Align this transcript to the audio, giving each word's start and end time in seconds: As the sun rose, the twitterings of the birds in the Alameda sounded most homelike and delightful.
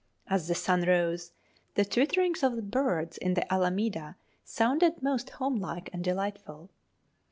As 0.25 0.47
the 0.47 0.55
sun 0.55 0.81
rose, 0.81 1.31
the 1.75 1.85
twitterings 1.85 2.41
of 2.41 2.55
the 2.55 2.63
birds 2.63 3.19
in 3.19 3.35
the 3.35 3.45
Alameda 3.53 4.15
sounded 4.43 5.03
most 5.03 5.29
homelike 5.29 5.91
and 5.93 6.03
delightful. 6.03 6.71